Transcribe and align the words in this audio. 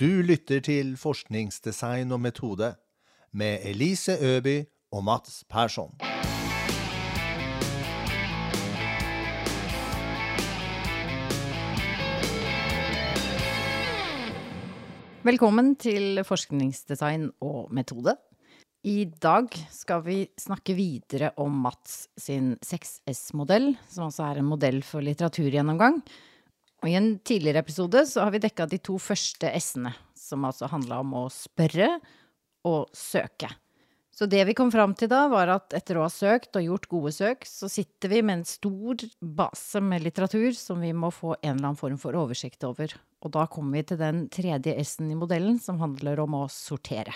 Du 0.00 0.22
lytter 0.24 0.62
til 0.64 0.94
Forskningsdesign 0.96 2.14
og 2.16 2.20
metode 2.24 2.70
med 3.36 3.60
Elise 3.68 4.14
Øby 4.16 4.64
og 4.88 5.04
Mats 5.04 5.42
Persson. 5.52 5.92
Velkommen 15.28 15.74
til 15.76 16.24
forskningsdesign 16.24 17.28
og 17.44 17.68
metode. 17.76 18.16
I 18.88 19.04
dag 19.12 19.52
skal 19.68 20.06
vi 20.08 20.18
snakke 20.40 20.72
videre 20.72 21.34
om 21.36 21.52
Mats 21.68 22.08
sin 22.16 22.54
6S-modell, 22.64 23.74
som 23.92 24.08
altså 24.08 24.30
er 24.32 24.40
en 24.40 24.48
modell 24.56 24.80
for 24.82 25.04
litteraturgjennomgang. 25.04 26.00
Og 26.82 26.90
I 26.90 26.96
en 26.98 27.12
tidligere 27.22 27.62
episode 27.62 28.00
så 28.10 28.24
har 28.24 28.32
vi 28.34 28.42
dekka 28.42 28.66
de 28.66 28.80
to 28.82 28.96
første 28.98 29.46
S-ene, 29.54 29.92
som 30.18 30.42
altså 30.48 30.66
handla 30.66 30.98
om 31.04 31.12
å 31.14 31.28
spørre 31.30 31.92
og 32.66 32.90
søke. 32.96 33.52
Så 34.12 34.26
det 34.26 34.42
vi 34.48 34.54
kom 34.58 34.68
fram 34.74 34.92
til 34.98 35.08
da, 35.08 35.22
var 35.30 35.48
at 35.54 35.72
etter 35.78 35.96
å 35.96 36.02
ha 36.04 36.10
søkt 36.10 36.58
og 36.58 36.66
gjort 36.66 36.88
gode 36.90 37.12
søk, 37.14 37.46
så 37.46 37.70
sitter 37.70 38.10
vi 38.10 38.18
med 38.26 38.40
en 38.40 38.44
stor 38.50 39.06
base 39.22 39.80
med 39.80 40.02
litteratur 40.02 40.50
som 40.58 40.82
vi 40.82 40.90
må 40.90 41.12
få 41.14 41.36
en 41.38 41.54
eller 41.54 41.70
annen 41.70 41.78
form 41.78 41.96
for 42.02 42.18
oversikt 42.18 42.66
over. 42.66 42.92
Og 43.22 43.32
da 43.38 43.46
kommer 43.46 43.78
vi 43.78 43.86
til 43.92 44.02
den 44.02 44.26
tredje 44.34 44.74
S-en 44.82 45.14
i 45.14 45.18
modellen, 45.18 45.62
som 45.62 45.78
handler 45.80 46.20
om 46.26 46.34
å 46.42 46.44
sortere. 46.50 47.14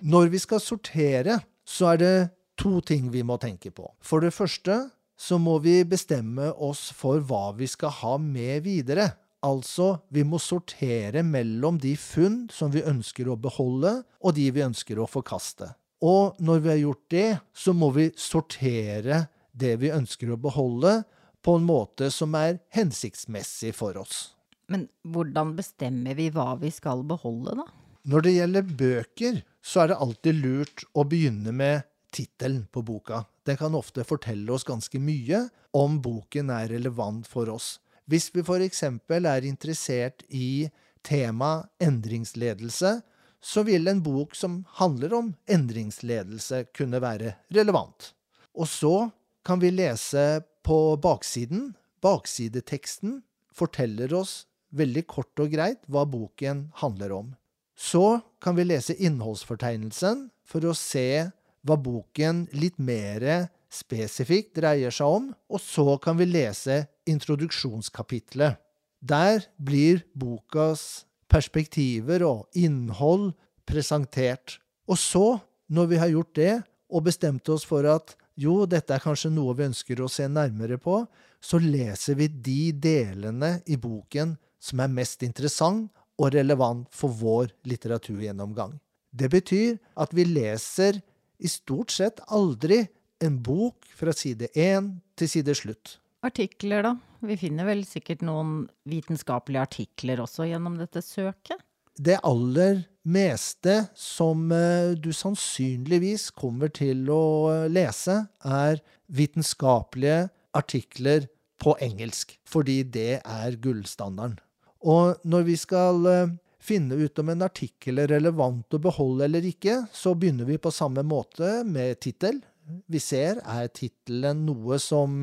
Når 0.00 0.32
vi 0.32 0.40
skal 0.40 0.64
sortere, 0.64 1.38
så 1.64 1.92
er 1.92 2.00
det 2.00 2.14
to 2.56 2.80
ting 2.80 3.12
vi 3.12 3.20
må 3.20 3.36
tenke 3.36 3.68
på. 3.68 3.92
For 4.00 4.24
det 4.24 4.32
første 4.32 4.86
så 5.24 5.38
må 5.40 5.58
vi 5.64 5.78
bestemme 5.88 6.50
oss 6.52 6.90
for 6.92 7.22
hva 7.24 7.54
vi 7.56 7.68
skal 7.70 7.92
ha 8.02 8.16
med 8.20 8.64
videre. 8.66 9.08
Altså, 9.44 9.98
vi 10.12 10.24
må 10.24 10.40
sortere 10.40 11.22
mellom 11.24 11.78
de 11.80 11.94
funn 12.00 12.44
som 12.52 12.72
vi 12.72 12.84
ønsker 12.84 13.28
å 13.28 13.38
beholde, 13.40 14.02
og 14.20 14.36
de 14.36 14.50
vi 14.52 14.64
ønsker 14.64 15.00
å 15.00 15.08
forkaste. 15.08 15.70
Og 16.04 16.36
når 16.44 16.60
vi 16.60 16.72
har 16.72 16.80
gjort 16.82 17.04
det, 17.12 17.28
så 17.56 17.72
må 17.76 17.90
vi 17.96 18.10
sortere 18.20 19.24
det 19.52 19.74
vi 19.80 19.92
ønsker 19.94 20.32
å 20.34 20.40
beholde, 20.40 21.02
på 21.44 21.58
en 21.58 21.66
måte 21.68 22.08
som 22.12 22.32
er 22.38 22.62
hensiktsmessig 22.72 23.74
for 23.76 23.98
oss. 24.00 24.32
Men 24.72 24.86
hvordan 25.04 25.52
bestemmer 25.58 26.16
vi 26.16 26.30
hva 26.32 26.54
vi 26.60 26.70
skal 26.72 27.04
beholde, 27.04 27.52
da? 27.60 27.66
Når 28.08 28.24
det 28.24 28.32
gjelder 28.32 28.72
bøker, 28.80 29.42
så 29.64 29.82
er 29.82 29.92
det 29.92 30.00
alltid 30.04 30.40
lurt 30.40 30.84
å 30.96 31.04
begynne 31.08 31.52
med 31.52 31.84
tittelen 32.12 32.64
på 32.72 32.84
boka. 32.84 33.24
Den 33.44 33.58
kan 33.60 33.74
ofte 33.76 34.04
fortelle 34.08 34.52
oss 34.52 34.64
ganske 34.64 34.98
mye 35.00 35.46
om 35.76 35.98
boken 36.02 36.52
er 36.54 36.70
relevant 36.72 37.28
for 37.28 37.50
oss. 37.52 37.78
Hvis 38.08 38.30
vi 38.34 38.44
f.eks. 38.44 38.82
er 38.84 39.48
interessert 39.48 40.24
i 40.28 40.70
tema 41.04 41.66
endringsledelse, 41.80 43.00
så 43.44 43.62
vil 43.68 43.88
en 43.88 44.00
bok 44.04 44.32
som 44.36 44.62
handler 44.80 45.12
om 45.14 45.34
endringsledelse, 45.50 46.64
kunne 46.72 47.00
være 47.04 47.34
relevant. 47.52 48.14
Og 48.56 48.68
så 48.68 49.10
kan 49.44 49.60
vi 49.60 49.72
lese 49.74 50.40
på 50.64 50.96
baksiden. 50.96 51.74
Baksideteksten 52.00 53.20
forteller 53.52 54.12
oss 54.16 54.46
veldig 54.74 55.04
kort 55.06 55.40
og 55.40 55.52
greit 55.52 55.84
hva 55.92 56.06
boken 56.08 56.68
handler 56.80 57.12
om. 57.12 57.32
Så 57.76 58.20
kan 58.40 58.56
vi 58.56 58.66
lese 58.66 58.96
innholdsfortegnelsen 58.96 60.28
for 60.46 60.64
å 60.64 60.76
se 60.78 61.30
hva 61.64 61.76
boken 61.80 62.44
litt 62.56 62.76
mer 62.78 63.48
spesifikt 63.72 64.54
dreier 64.60 64.94
seg 64.94 65.16
om, 65.18 65.30
og 65.50 65.60
så 65.62 65.96
kan 66.02 66.18
vi 66.20 66.28
lese 66.28 66.84
introduksjonskapitlet. 67.10 68.60
Der 69.04 69.42
blir 69.58 70.04
bokas 70.14 71.04
perspektiver 71.28 72.24
og 72.24 72.46
innhold 72.56 73.32
presentert. 73.68 74.60
Og 74.88 75.00
så, 75.00 75.40
når 75.68 75.90
vi 75.90 76.00
har 76.00 76.12
gjort 76.12 76.36
det, 76.38 76.54
og 76.94 77.08
bestemt 77.08 77.48
oss 77.50 77.64
for 77.66 77.86
at 77.90 78.14
jo, 78.38 78.64
dette 78.66 78.94
er 78.94 79.02
kanskje 79.02 79.32
noe 79.32 79.54
vi 79.56 79.66
ønsker 79.68 80.02
å 80.02 80.10
se 80.10 80.26
nærmere 80.30 80.78
på, 80.82 81.02
så 81.44 81.60
leser 81.60 82.18
vi 82.18 82.28
de 82.28 82.72
delene 82.72 83.58
i 83.66 83.76
boken 83.80 84.36
som 84.62 84.80
er 84.80 84.92
mest 84.92 85.22
interessant 85.26 85.90
og 86.20 86.32
relevant 86.34 86.86
for 86.94 87.12
vår 87.12 87.50
litteraturgjennomgang. 87.68 88.76
Det 89.14 89.28
betyr 89.30 89.76
at 90.00 90.14
vi 90.14 90.26
leser 90.26 91.00
i 91.44 91.50
stort 91.52 91.92
sett 91.92 92.22
aldri 92.32 92.86
en 93.24 93.36
bok 93.44 93.84
fra 93.96 94.14
side 94.16 94.48
én 94.56 94.94
til 95.18 95.30
side 95.30 95.54
slutt. 95.58 95.98
Artikler, 96.24 96.84
da? 96.84 96.94
Vi 97.24 97.36
finner 97.40 97.68
vel 97.68 97.84
sikkert 97.88 98.24
noen 98.24 98.64
vitenskapelige 98.88 99.64
artikler 99.64 100.22
også 100.24 100.48
gjennom 100.48 100.78
dette 100.80 101.02
søket? 101.04 101.60
Det 101.94 102.16
aller 102.26 102.82
meste 103.06 103.84
som 103.94 104.48
eh, 104.52 104.96
du 104.98 105.12
sannsynligvis 105.14 106.30
kommer 106.34 106.72
til 106.74 107.04
å 107.12 107.24
eh, 107.52 107.66
lese, 107.70 108.24
er 108.42 108.80
vitenskapelige 109.06 110.24
artikler 110.56 111.28
på 111.62 111.76
engelsk, 111.84 112.34
fordi 112.48 112.80
det 112.82 113.20
er 113.20 113.60
gullstandarden. 113.62 114.40
Og 114.84 115.20
når 115.24 115.46
vi 115.46 115.56
skal 115.60 116.08
eh, 116.10 116.34
finne 116.64 116.96
ut 116.96 117.20
om 117.20 117.30
en 117.32 117.44
artikkel 117.44 118.00
er 118.00 118.12
relevant 118.14 118.74
å 118.74 118.80
beholde 118.82 119.26
eller 119.28 119.44
ikke, 119.48 119.82
så 119.92 120.14
begynner 120.16 120.48
vi 120.48 120.60
på 120.60 120.72
samme 120.72 121.04
måte 121.06 121.60
med 121.68 122.00
tittel. 122.00 122.40
Vi 122.88 123.00
ser 123.02 123.42
er 123.44 123.68
tittelen 123.68 124.46
noe 124.46 124.78
som 124.80 125.20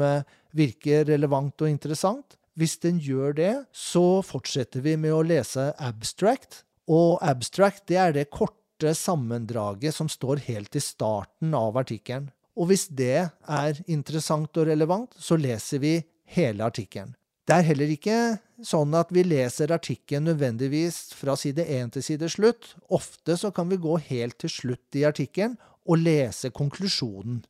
virker 0.54 1.08
relevant 1.10 1.64
og 1.64 1.72
interessant. 1.72 2.38
Hvis 2.60 2.78
den 2.84 3.00
gjør 3.02 3.34
det, 3.38 3.54
så 3.72 4.22
fortsetter 4.26 4.84
vi 4.86 4.98
med 5.00 5.16
å 5.16 5.24
lese 5.26 5.72
abstract. 5.82 6.64
Og 6.92 7.18
abstract 7.24 7.88
det 7.90 7.98
er 8.02 8.14
det 8.16 8.30
korte 8.34 8.94
sammendraget 8.98 9.96
som 9.96 10.10
står 10.12 10.44
helt 10.50 10.76
i 10.76 10.84
starten 10.84 11.56
av 11.58 11.80
artikkelen. 11.80 12.30
Og 12.60 12.68
hvis 12.70 12.90
det 12.92 13.30
er 13.32 13.82
interessant 13.88 14.58
og 14.60 14.68
relevant, 14.68 15.16
så 15.16 15.38
leser 15.40 15.80
vi 15.82 15.96
hele 16.36 16.68
artikkelen. 16.68 17.16
Det 17.48 17.56
er 17.58 17.68
heller 17.72 17.90
ikke 17.94 18.18
sånn 18.68 18.94
at 18.98 19.12
vi 19.14 19.24
leser 19.26 19.74
artikkelen 19.74 20.30
nødvendigvis 20.30 21.12
fra 21.18 21.36
side 21.40 21.66
1 21.66 21.96
til 21.96 22.06
side 22.06 22.30
slutt. 22.32 22.74
Ofte 22.94 23.38
så 23.40 23.52
kan 23.56 23.70
vi 23.72 23.80
gå 23.82 23.98
helt 24.10 24.38
til 24.42 24.52
slutt 24.52 24.98
i 25.00 25.06
artikkelen 25.08 25.58
og 25.90 26.02
lese 26.02 26.52
konklusjonen. 26.54 27.42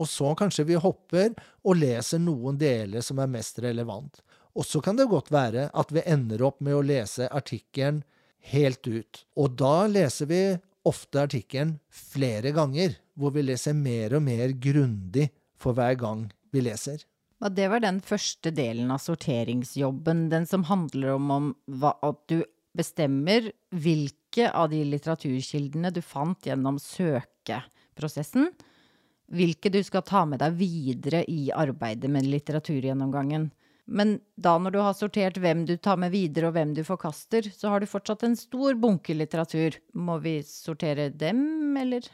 Og 0.00 0.08
så 0.08 0.32
kanskje 0.38 0.64
vi 0.70 0.80
hopper 0.80 1.34
og 1.66 1.76
leser 1.76 2.22
noen 2.22 2.58
deler 2.60 3.04
som 3.04 3.20
er 3.20 3.28
mest 3.30 3.60
relevant. 3.60 4.22
Og 4.56 4.66
så 4.66 4.80
kan 4.82 4.96
det 4.98 5.10
godt 5.10 5.30
være 5.32 5.68
at 5.76 5.92
vi 5.94 6.06
ender 6.08 6.42
opp 6.46 6.62
med 6.64 6.78
å 6.78 6.84
lese 6.84 7.28
artikkelen 7.28 8.02
helt 8.50 8.86
ut. 8.88 9.24
Og 9.36 9.54
da 9.60 9.84
leser 9.90 10.30
vi 10.30 10.42
ofte 10.88 11.26
artikkelen 11.26 11.76
flere 11.92 12.54
ganger, 12.56 12.96
hvor 13.14 13.34
vi 13.36 13.44
leser 13.44 13.76
mer 13.76 14.16
og 14.16 14.24
mer 14.24 14.56
grundig 14.56 15.28
for 15.60 15.76
hver 15.76 15.98
gang 16.00 16.26
vi 16.54 16.64
leser. 16.64 17.04
Ja, 17.40 17.48
det 17.48 17.68
var 17.72 17.80
den 17.80 18.02
første 18.04 18.52
delen 18.52 18.90
av 18.92 19.00
sorteringsjobben, 19.00 20.26
den 20.28 20.46
som 20.46 20.66
handler 20.68 21.14
om, 21.16 21.30
om 21.32 21.46
hva, 21.80 21.94
at 22.04 22.20
du 22.28 22.42
bestemmer 22.76 23.48
hvilke 23.72 24.50
av 24.52 24.68
de 24.70 24.82
litteraturkildene 24.84 25.90
du 25.94 26.02
fant 26.04 26.46
gjennom 26.46 26.76
søkeprosessen, 26.78 28.50
hvilke 29.32 29.72
du 29.72 29.80
skal 29.86 30.04
ta 30.04 30.26
med 30.28 30.42
deg 30.42 30.58
videre 30.58 31.24
i 31.32 31.48
arbeidet 31.54 32.12
med 32.12 32.28
litteraturgjennomgangen. 32.28 33.48
Men 33.90 34.18
da 34.36 34.54
når 34.60 34.76
du 34.76 34.80
har 34.84 34.94
sortert 34.94 35.40
hvem 35.40 35.64
du 35.66 35.74
tar 35.80 35.96
med 35.98 36.12
videre 36.12 36.50
og 36.50 36.58
hvem 36.58 36.76
du 36.76 36.84
forkaster, 36.86 37.48
så 37.56 37.72
har 37.72 37.80
du 37.80 37.88
fortsatt 37.90 38.22
en 38.26 38.36
stor 38.38 38.76
bunke 38.78 39.16
litteratur. 39.16 39.80
Må 39.96 40.20
vi 40.22 40.36
sortere 40.46 41.08
dem, 41.10 41.72
eller? 41.80 42.04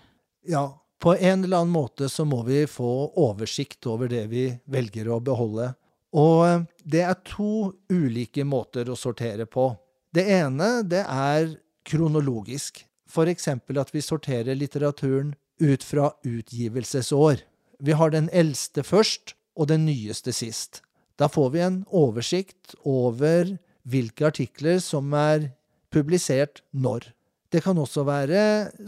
Ja, 0.49 0.71
på 1.03 1.15
en 1.15 1.45
eller 1.45 1.61
annen 1.63 1.75
måte 1.75 2.09
så 2.09 2.25
må 2.25 2.43
vi 2.47 2.65
få 2.71 2.91
oversikt 3.21 3.87
over 3.87 4.09
det 4.09 4.25
vi 4.33 4.47
velger 4.65 5.11
å 5.13 5.21
beholde. 5.21 5.73
Og 6.17 6.47
eh, 6.47 6.63
det 6.85 7.03
er 7.05 7.23
to 7.27 7.73
ulike 7.93 8.47
måter 8.49 8.89
å 8.89 8.97
sortere 8.99 9.47
på. 9.47 9.71
Det 10.15 10.25
ene, 10.39 10.81
det 10.89 11.05
er 11.05 11.57
kronologisk. 11.87 12.81
For 13.07 13.29
eksempel 13.31 13.79
at 13.79 13.93
vi 13.95 14.03
sorterer 14.03 14.57
litteraturen 14.57 15.35
ut 15.63 15.85
fra 15.85 16.11
utgivelsesår. 16.27 17.45
Vi 17.79 17.93
har 17.93 18.13
den 18.13 18.31
eldste 18.33 18.83
først, 18.85 19.37
og 19.57 19.71
den 19.71 19.87
nyeste 19.89 20.35
sist. 20.37 20.83
Da 21.17 21.29
får 21.33 21.53
vi 21.55 21.63
en 21.65 21.79
oversikt 21.97 22.75
over 22.85 23.55
hvilke 23.89 24.29
artikler 24.29 24.83
som 24.85 25.15
er 25.17 25.51
publisert 25.93 26.61
når. 26.77 27.09
Det 27.53 27.63
kan 27.65 27.79
også 27.81 28.05
være 28.05 28.41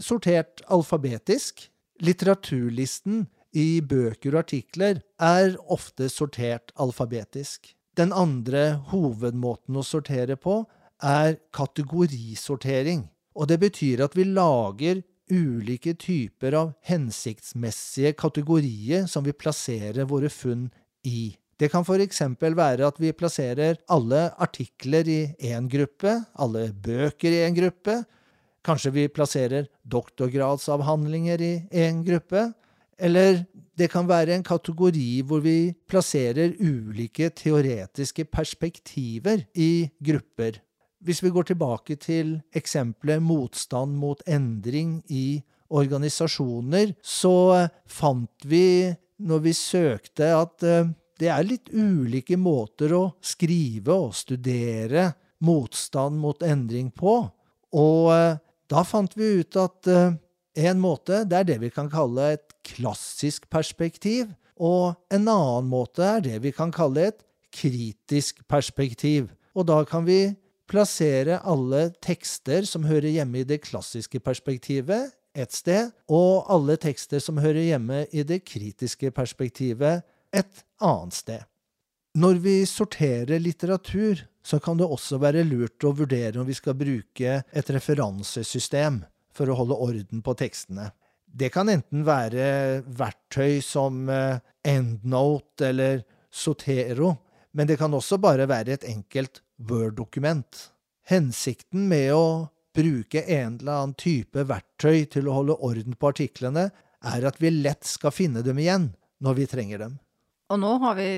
sortert 0.03 0.61
alfabetisk. 0.69 1.65
Litteraturlisten 1.99 3.25
i 3.57 3.81
bøker 3.81 4.35
og 4.35 4.43
artikler 4.45 5.01
er 5.19 5.55
ofte 5.67 6.07
sortert 6.11 6.71
alfabetisk. 6.79 7.73
Den 7.97 8.13
andre 8.15 8.79
hovedmåten 8.91 9.75
å 9.79 9.83
sortere 9.83 10.37
på 10.39 10.61
er 11.03 11.39
kategorisortering. 11.55 13.07
Og 13.35 13.49
det 13.51 13.59
betyr 13.61 14.05
at 14.05 14.15
vi 14.15 14.27
lager 14.27 15.01
ulike 15.29 15.93
typer 15.99 16.55
av 16.57 16.71
hensiktsmessige 16.87 18.15
kategorier 18.17 19.05
som 19.07 19.25
vi 19.27 19.35
plasserer 19.35 20.07
våre 20.09 20.31
funn 20.33 20.69
i. 21.05 21.35
Det 21.59 21.67
kan 21.73 21.83
f.eks. 21.83 22.21
være 22.39 22.87
at 22.87 22.99
vi 23.03 23.11
plasserer 23.11 23.81
alle 23.91 24.29
artikler 24.39 25.07
i 25.11 25.19
én 25.51 25.67
gruppe, 25.69 26.15
alle 26.39 26.69
bøker 26.71 27.35
i 27.35 27.43
én 27.43 27.57
gruppe. 27.57 27.99
Kanskje 28.65 28.91
vi 28.91 29.07
plasserer 29.07 29.69
doktorgradsavhandlinger 29.87 31.41
i 31.41 31.53
én 31.71 32.03
gruppe. 32.05 32.49
Eller 32.99 33.45
det 33.79 33.87
kan 33.93 34.07
være 34.09 34.35
en 34.35 34.43
kategori 34.43 35.21
hvor 35.27 35.43
vi 35.43 35.71
plasserer 35.87 36.57
ulike 36.59 37.29
teoretiske 37.31 38.25
perspektiver 38.27 39.45
i 39.55 39.87
grupper. 40.03 40.59
Hvis 40.99 41.23
vi 41.23 41.31
går 41.31 41.47
tilbake 41.53 41.95
til 41.95 42.41
eksempelet 42.51 43.23
motstand 43.23 43.95
mot 43.95 44.19
endring 44.27 44.99
i 45.07 45.39
organisasjoner, 45.69 46.91
så 46.99 47.69
fant 47.87 48.43
vi 48.45 48.91
når 49.23 49.45
vi 49.45 49.53
søkte 49.55 50.33
at 50.35 50.65
eh, 50.67 50.91
det 51.19 51.31
er 51.31 51.47
litt 51.47 51.71
ulike 51.71 52.37
måter 52.39 52.93
å 52.95 53.03
skrive 53.23 53.95
og 53.95 54.15
studere 54.15 55.09
motstand 55.43 56.19
mot 56.19 56.43
endring 56.43 56.91
på. 56.95 57.15
Og 57.79 58.11
eh, 58.15 58.39
da 58.69 58.83
fant 58.85 59.15
vi 59.17 59.39
ut 59.41 59.57
at 59.59 59.89
eh, 59.89 60.17
en 60.69 60.81
måte 60.81 61.23
det 61.29 61.39
er 61.39 61.47
det 61.47 61.57
vi 61.63 61.71
kan 61.73 61.89
kalle 61.91 62.33
et 62.35 62.53
klassisk 62.67 63.47
perspektiv, 63.49 64.29
og 64.59 64.99
en 65.13 65.25
annen 65.31 65.69
måte 65.71 66.03
er 66.05 66.23
det 66.25 66.41
vi 66.43 66.51
kan 66.55 66.73
kalle 66.75 67.09
et 67.09 67.23
kritisk 67.55 68.43
perspektiv. 68.51 69.29
Og 69.55 69.65
da 69.69 69.81
kan 69.87 70.05
vi 70.05 70.35
plassere 70.69 71.39
alle 71.47 71.89
tekster 72.03 72.67
som 72.67 72.85
hører 72.85 73.09
hjemme 73.09 73.41
i 73.41 73.47
det 73.47 73.63
klassiske 73.65 74.21
perspektivet, 74.21 75.15
et 75.33 75.53
sted, 75.53 75.93
og 76.09 76.49
alle 76.51 76.75
tekster 76.81 77.21
som 77.23 77.39
hører 77.41 77.63
hjemme 77.63 78.03
i 78.11 78.25
det 78.27 78.43
kritiske 78.45 79.11
perspektivet, 79.15 80.03
et 80.33 80.65
annet 80.83 81.15
sted. 81.15 81.45
Når 82.17 82.41
vi 82.43 82.55
sorterer 82.69 83.39
litteratur, 83.41 84.25
så 84.43 84.59
kan 84.63 84.79
det 84.79 84.87
også 84.87 85.19
være 85.21 85.45
lurt 85.47 85.83
å 85.85 85.93
vurdere 85.95 86.39
om 86.39 86.47
vi 86.47 86.57
skal 86.57 86.77
bruke 86.79 87.41
et 87.43 87.71
referansesystem 87.75 89.01
for 89.35 89.49
å 89.49 89.57
holde 89.59 89.77
orden 89.77 90.23
på 90.25 90.35
tekstene. 90.39 90.89
Det 91.29 91.51
kan 91.53 91.69
enten 91.69 92.05
være 92.07 92.81
verktøy 92.97 93.59
som 93.61 94.07
eh, 94.09 94.41
EndNote 94.65 95.69
eller 95.69 96.01
Sotero, 96.31 97.13
men 97.51 97.69
det 97.69 97.77
kan 97.81 97.93
også 97.93 98.17
bare 98.21 98.47
være 98.49 98.77
et 98.77 98.87
enkelt 98.89 99.43
Word-dokument. 99.69 100.69
Hensikten 101.09 101.87
med 101.89 102.13
å 102.15 102.25
bruke 102.75 103.23
en 103.25 103.57
eller 103.59 103.73
annen 103.75 103.95
type 103.99 104.45
verktøy 104.49 105.05
til 105.13 105.29
å 105.29 105.39
holde 105.39 105.57
orden 105.65 105.97
på 105.97 106.11
artiklene, 106.13 106.69
er 106.99 107.25
at 107.25 107.39
vi 107.41 107.51
lett 107.53 107.87
skal 107.87 108.13
finne 108.13 108.43
dem 108.45 108.59
igjen 108.59 108.91
når 109.23 109.37
vi 109.39 109.49
trenger 109.49 109.83
dem. 109.85 109.97
Og 110.49 110.57
nå 110.57 110.69
har 110.81 110.95
vi 110.97 111.09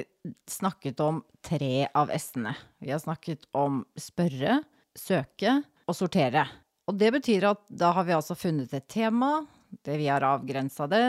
snakket 0.50 1.00
om 1.00 1.22
tre 1.46 1.88
av 1.96 2.12
S-ene. 2.12 2.52
Vi 2.84 2.92
har 2.92 3.00
snakket 3.00 3.48
om 3.56 3.82
spørre, 3.96 4.60
søke 4.98 5.62
og 5.88 5.96
sortere. 5.96 6.44
Og 6.92 6.98
det 7.00 7.14
betyr 7.16 7.48
at 7.54 7.64
da 7.70 7.94
har 7.96 8.08
vi 8.08 8.16
altså 8.18 8.36
funnet 8.36 8.74
et 8.76 8.90
tema, 8.92 9.38
det 9.86 9.96
vi 10.02 10.10
har 10.12 10.26
avgrensa 10.28 10.88
det 10.92 11.06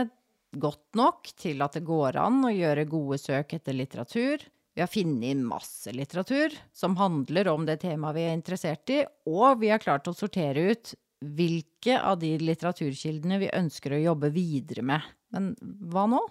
godt 0.53 0.95
nok 0.99 1.33
til 1.41 1.65
at 1.65 1.75
det 1.79 1.83
går 1.89 2.19
an 2.21 2.45
å 2.47 2.53
gjøre 2.53 2.87
gode 2.91 3.19
søk 3.19 3.57
etter 3.57 3.75
litteratur. 3.75 4.45
Vi 4.73 4.81
har 4.81 4.89
funnet 4.89 5.43
masse 5.43 5.93
litteratur 5.93 6.55
som 6.73 6.95
handler 7.01 7.51
om 7.51 7.67
det 7.67 7.81
temaet 7.83 8.17
vi 8.17 8.29
er 8.29 8.37
interessert 8.37 8.93
i, 8.95 9.03
og 9.29 9.59
vi 9.65 9.73
har 9.73 9.83
klart 9.83 10.07
å 10.09 10.15
sortere 10.17 10.71
ut 10.71 10.95
hvilke 11.23 11.99
av 11.99 12.23
de 12.23 12.37
litteraturkildene 12.39 13.43
vi 13.43 13.53
ønsker 13.59 13.95
å 13.97 14.05
jobbe 14.07 14.33
videre 14.35 14.87
med. 14.87 15.13
Men 15.35 15.53
hva 15.91 16.07
nå? 16.11 16.23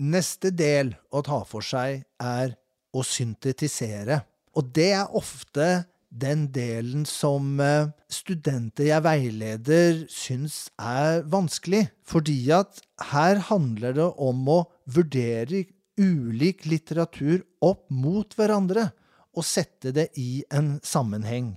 Neste 0.00 0.48
del 0.56 0.94
å 1.12 1.20
ta 1.20 1.42
for 1.44 1.64
seg 1.64 2.06
er 2.24 2.54
å 2.96 3.02
syntetisere. 3.04 4.22
Og 4.56 4.70
det 4.74 4.92
er 4.96 5.16
ofte 5.16 5.66
den 6.10 6.46
delen 6.50 7.04
som 7.06 7.60
eh, 7.62 7.90
studenter 8.10 8.88
jeg 8.88 9.04
veileder, 9.04 10.00
syns 10.10 10.70
er 10.80 11.20
vanskelig. 11.30 11.84
Fordi 12.02 12.38
at 12.56 12.80
her 13.12 13.42
handler 13.50 13.94
det 13.98 14.08
om 14.16 14.48
å 14.50 14.62
vurdere 14.90 15.66
ulik 16.00 16.64
litteratur 16.64 17.44
opp 17.60 17.84
mot 17.92 18.34
hverandre 18.38 18.88
og 19.36 19.46
sette 19.46 19.92
det 19.94 20.08
i 20.18 20.42
en 20.50 20.78
sammenheng. 20.82 21.54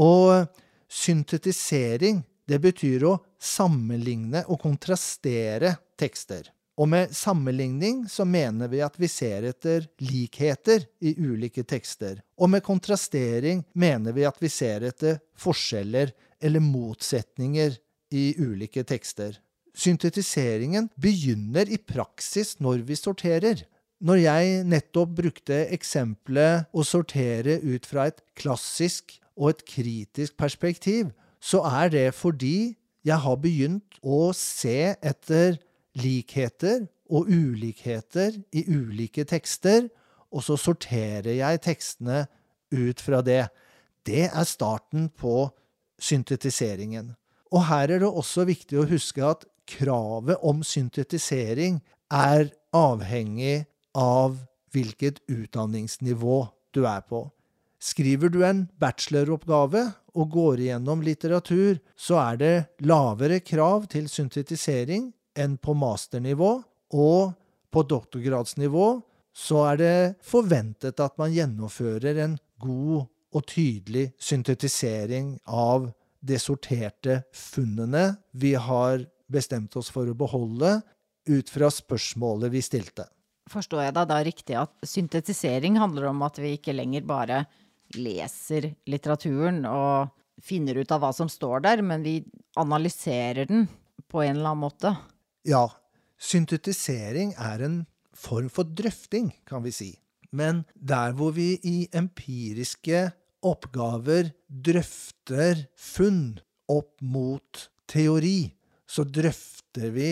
Og 0.00 0.46
syntetisering, 0.90 2.22
det 2.48 2.62
betyr 2.62 3.04
å 3.06 3.18
sammenligne 3.38 4.46
og 4.48 4.62
kontrastere 4.62 5.74
tekster. 6.00 6.48
Og 6.80 6.88
med 6.88 7.12
sammenligning 7.12 8.06
så 8.08 8.24
mener 8.24 8.70
vi 8.72 8.80
at 8.80 8.94
vi 8.96 9.08
ser 9.10 9.44
etter 9.50 9.84
likheter 10.00 10.86
i 11.04 11.12
ulike 11.20 11.66
tekster. 11.68 12.22
Og 12.40 12.48
med 12.54 12.64
kontrastering 12.64 13.60
mener 13.76 14.16
vi 14.16 14.24
at 14.24 14.40
vi 14.40 14.48
ser 14.48 14.86
etter 14.88 15.20
forskjeller 15.36 16.14
eller 16.40 16.64
motsetninger 16.64 17.76
i 18.16 18.24
ulike 18.40 18.86
tekster. 18.88 19.36
Syntetiseringen 19.76 20.88
begynner 20.96 21.68
i 21.68 21.76
praksis 21.78 22.56
når 22.64 22.86
vi 22.88 22.96
sorterer. 22.96 23.60
Når 24.00 24.22
jeg 24.24 24.60
nettopp 24.64 25.12
brukte 25.20 25.66
eksempelet 25.76 26.70
å 26.72 26.84
sortere 26.88 27.60
ut 27.60 27.84
fra 27.84 28.08
et 28.08 28.24
klassisk 28.40 29.18
og 29.36 29.52
et 29.52 29.66
kritisk 29.68 30.38
perspektiv, 30.40 31.12
så 31.40 31.60
er 31.68 31.92
det 31.92 32.06
fordi 32.16 32.72
jeg 33.04 33.20
har 33.20 33.36
begynt 33.40 34.00
å 34.00 34.30
se 34.36 34.94
etter 34.96 35.60
likheter 35.98 36.86
og 37.10 37.30
ulikheter 37.30 38.36
i 38.54 38.64
ulike 38.70 39.24
tekster, 39.28 39.88
og 40.30 40.44
så 40.46 40.56
sorterer 40.60 41.32
jeg 41.40 41.62
tekstene 41.64 42.24
ut 42.70 43.02
fra 43.02 43.22
det. 43.26 43.48
Det 44.06 44.28
er 44.30 44.46
starten 44.46 45.08
på 45.10 45.48
syntetiseringen. 46.00 47.14
Og 47.50 47.66
her 47.66 47.90
er 47.90 48.04
det 48.04 48.10
også 48.10 48.46
viktig 48.46 48.78
å 48.78 48.86
huske 48.88 49.24
at 49.26 49.44
kravet 49.70 50.38
om 50.46 50.62
syntetisering 50.66 51.80
er 52.10 52.50
avhengig 52.74 53.66
av 53.98 54.38
hvilket 54.70 55.18
utdanningsnivå 55.26 56.44
du 56.74 56.84
er 56.86 57.02
på. 57.06 57.26
Skriver 57.80 58.30
du 58.30 58.42
en 58.46 58.66
bacheloroppgave 58.78 59.86
og 60.14 60.30
går 60.30 60.66
igjennom 60.66 61.02
litteratur, 61.02 61.80
så 61.96 62.20
er 62.22 62.38
det 62.38 62.54
lavere 62.86 63.40
krav 63.42 63.88
til 63.90 64.06
syntetisering 64.10 65.08
enn 65.38 65.56
på 65.58 65.74
masternivå, 65.78 66.50
og 66.90 67.32
på 67.70 67.84
doktorgradsnivå 67.86 68.88
så 69.36 69.62
er 69.70 69.78
det 69.78 69.94
forventet 70.26 71.00
at 71.00 71.16
man 71.20 71.32
gjennomfører 71.32 72.18
en 72.24 72.36
god 72.60 73.06
og 73.30 73.46
tydelig 73.46 74.10
syntetisering 74.18 75.36
av 75.46 75.90
de 76.20 76.36
sorterte 76.40 77.22
funnene 77.32 78.16
vi 78.32 78.56
har 78.58 79.06
bestemt 79.30 79.76
oss 79.78 79.88
for 79.94 80.10
å 80.10 80.16
beholde, 80.18 80.80
ut 81.30 81.50
fra 81.52 81.68
spørsmålet 81.70 82.50
vi 82.50 82.62
stilte. 82.64 83.04
Forstår 83.50 83.84
jeg 83.84 83.94
da, 83.94 84.04
da 84.08 84.18
riktig 84.24 84.56
at 84.58 84.72
syntetisering 84.86 85.78
handler 85.78 86.08
om 86.10 86.24
at 86.26 86.40
vi 86.42 86.56
ikke 86.56 86.74
lenger 86.74 87.06
bare 87.06 87.44
leser 87.94 88.70
litteraturen 88.90 89.62
og 89.68 90.10
finner 90.42 90.80
ut 90.80 90.92
av 90.94 91.02
hva 91.04 91.12
som 91.14 91.30
står 91.30 91.64
der, 91.66 91.82
men 91.86 92.02
vi 92.02 92.20
analyserer 92.58 93.48
den 93.50 93.66
på 94.10 94.22
en 94.24 94.38
eller 94.38 94.52
annen 94.52 94.64
måte? 94.64 94.94
Ja, 95.46 95.70
syntetisering 96.20 97.32
er 97.40 97.62
en 97.64 97.76
form 98.12 98.50
for 98.52 98.68
drøfting, 98.68 99.32
kan 99.48 99.64
vi 99.64 99.72
si. 99.72 99.90
Men 100.36 100.64
der 100.74 101.14
hvor 101.16 101.32
vi 101.34 101.54
i 101.64 101.88
empiriske 101.96 103.08
oppgaver 103.42 104.30
drøfter 104.46 105.64
funn 105.80 106.38
opp 106.68 107.00
mot 107.00 107.70
teori, 107.88 108.52
så 108.86 109.06
drøfter 109.08 109.90
vi 109.94 110.10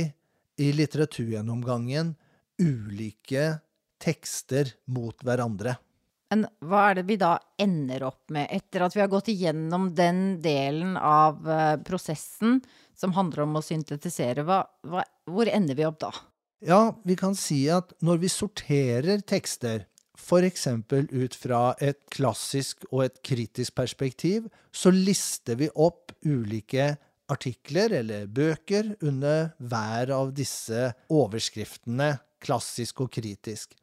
i 0.59 0.71
litteraturgjennomgangen 0.75 2.15
ulike 2.59 3.59
tekster 4.01 4.73
mot 4.91 5.21
hverandre. 5.27 5.77
Men 6.29 6.45
hva 6.61 6.91
er 6.91 6.99
det 6.99 7.07
vi 7.09 7.17
da 7.21 7.37
ender 7.61 8.05
opp 8.11 8.29
med, 8.35 8.49
etter 8.53 8.85
at 8.85 8.97
vi 8.97 9.01
har 9.01 9.11
gått 9.13 9.31
igjennom 9.33 9.91
den 9.97 10.41
delen 10.45 10.97
av 11.01 11.41
eh, 11.49 11.77
prosessen 11.85 12.61
som 12.99 13.15
handler 13.17 13.47
om 13.47 13.57
å 13.57 13.65
syntetisere? 13.65 14.45
Hva, 14.45 14.61
hva, 14.85 15.05
hvor 15.31 15.49
ender 15.49 15.79
vi 15.79 15.87
opp 15.89 16.01
da? 16.05 16.13
Ja, 16.65 16.83
vi 17.07 17.17
kan 17.17 17.37
si 17.39 17.63
at 17.71 17.95
når 18.05 18.21
vi 18.25 18.33
sorterer 18.33 19.23
tekster, 19.23 19.87
f.eks. 20.19 20.67
ut 20.91 21.35
fra 21.39 21.63
et 21.81 22.01
klassisk 22.13 22.85
og 22.91 23.05
et 23.07 23.21
kritisk 23.25 23.77
perspektiv, 23.79 24.49
så 24.75 24.91
lister 24.93 25.57
vi 25.61 25.71
opp 25.71 26.13
ulike 26.27 26.97
artikler 27.31 27.95
eller 28.01 28.27
bøker 28.27 28.97
under 29.05 29.53
hver 29.59 30.13
av 30.17 30.33
disse 30.37 30.91
overskriftene 31.13 32.17
klassisk 32.43 33.05
og 33.05 33.13
kritisk. 33.15 33.77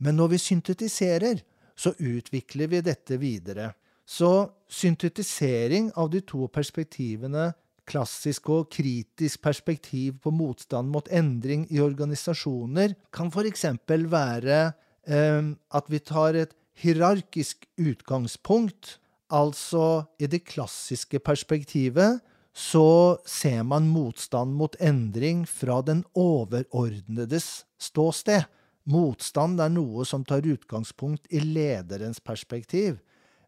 Men 0.00 0.16
når 0.20 0.34
vi 0.34 0.44
syntetiserer, 0.46 1.42
så 1.80 1.94
utvikler 1.96 2.68
vi 2.68 2.82
dette 2.84 3.16
videre. 3.20 3.72
Så 4.04 4.50
syntetisering 4.68 5.92
av 5.96 6.10
de 6.12 6.20
to 6.26 6.48
perspektivene 6.52 7.52
klassisk 7.90 8.50
og 8.52 8.68
kritisk 8.72 9.42
perspektiv 9.42 10.20
på 10.22 10.32
motstand 10.34 10.90
mot 10.92 11.08
endring 11.10 11.66
i 11.72 11.80
organisasjoner 11.82 12.94
kan 13.14 13.30
f.eks. 13.32 13.66
være 13.88 14.60
eh, 15.06 15.42
at 15.50 15.90
vi 15.90 16.00
tar 16.02 16.38
et 16.38 16.54
hierarkisk 16.80 17.66
utgangspunkt. 17.78 18.98
Altså, 19.30 20.06
i 20.18 20.26
det 20.26 20.42
klassiske 20.46 21.20
perspektivet 21.22 22.20
så 22.56 23.18
ser 23.26 23.62
man 23.62 23.88
motstand 23.88 24.56
mot 24.58 24.74
endring 24.82 25.44
fra 25.46 25.80
den 25.86 26.02
overordnedes 26.18 27.64
ståsted. 27.78 28.42
Motstand 28.88 29.60
er 29.60 29.72
noe 29.72 30.06
som 30.08 30.24
tar 30.24 30.46
utgangspunkt 30.46 31.28
i 31.30 31.42
lederens 31.44 32.20
perspektiv, 32.20 32.98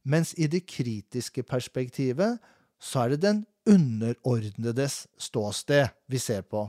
mens 0.02 0.34
i 0.34 0.48
det 0.50 0.64
kritiske 0.68 1.44
perspektivet 1.46 2.40
så 2.82 3.04
er 3.04 3.14
det 3.14 3.22
den 3.22 3.42
underordnedes 3.68 5.06
ståsted 5.16 5.88
vi 6.10 6.18
ser 6.18 6.42
på. 6.42 6.66